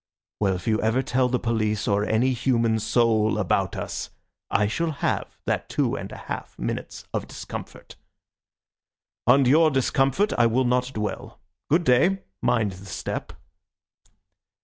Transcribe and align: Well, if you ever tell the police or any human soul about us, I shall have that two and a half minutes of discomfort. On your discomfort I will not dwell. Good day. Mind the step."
Well, 0.39 0.55
if 0.55 0.65
you 0.65 0.81
ever 0.81 1.03
tell 1.03 1.29
the 1.29 1.37
police 1.37 1.87
or 1.87 2.03
any 2.03 2.33
human 2.33 2.79
soul 2.79 3.37
about 3.37 3.75
us, 3.75 4.09
I 4.49 4.65
shall 4.65 4.89
have 4.93 5.37
that 5.45 5.69
two 5.69 5.95
and 5.95 6.11
a 6.11 6.17
half 6.25 6.57
minutes 6.57 7.05
of 7.13 7.27
discomfort. 7.27 7.97
On 9.27 9.45
your 9.45 9.69
discomfort 9.69 10.33
I 10.39 10.47
will 10.47 10.65
not 10.65 10.91
dwell. 10.93 11.39
Good 11.69 11.83
day. 11.83 12.23
Mind 12.41 12.71
the 12.71 12.87
step." 12.87 13.33